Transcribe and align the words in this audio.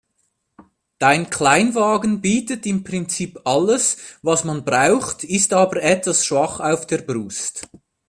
Dein 0.97 1.29
Kleinwagen 1.29 2.21
bietet 2.21 2.65
im 2.65 2.83
Prinzip 2.83 3.41
alles, 3.45 3.97
was 4.23 4.43
man 4.43 4.65
braucht, 4.65 5.23
ist 5.23 5.53
aber 5.53 5.83
etwas 5.83 6.25
schwach 6.25 6.59
auf 6.59 6.87
der 6.87 7.03
Brust. 7.03 7.69